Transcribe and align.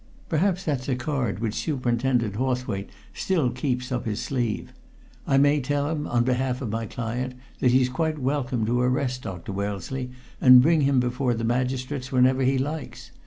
Perhaps 0.29 0.65
that's 0.65 0.89
a 0.89 0.95
card 0.95 1.37
which 1.37 1.53
Superintendent 1.53 2.33
Hawthwaite 2.35 2.89
still 3.13 3.51
keeps 3.51 3.91
up 3.91 4.05
his 4.05 4.19
sleeve. 4.19 4.73
I 5.27 5.37
may 5.37 5.61
tell 5.61 5.91
him, 5.91 6.07
on 6.07 6.23
behalf 6.23 6.59
of 6.59 6.71
my 6.71 6.87
client, 6.87 7.35
that 7.59 7.69
he's 7.69 7.87
quite 7.87 8.17
welcome 8.17 8.65
to 8.65 8.81
arrest 8.81 9.21
Dr. 9.21 9.51
Wellesley 9.51 10.09
and 10.41 10.59
bring 10.63 10.81
him 10.81 10.99
before 10.99 11.35
the 11.35 11.43
magistrates 11.43 12.11
whenever 12.11 12.41
he 12.41 12.57
likes! 12.57 13.11